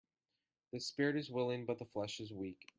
[0.73, 2.65] The spirit is willing but the flesh is weak.